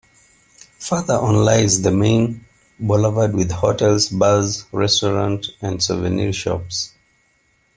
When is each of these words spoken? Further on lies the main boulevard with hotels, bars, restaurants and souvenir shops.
Further 0.79 1.13
on 1.13 1.35
lies 1.45 1.79
the 1.83 1.91
main 1.91 2.43
boulevard 2.79 3.35
with 3.35 3.51
hotels, 3.51 4.09
bars, 4.09 4.65
restaurants 4.73 5.51
and 5.61 5.79
souvenir 5.79 6.33
shops. 6.33 6.95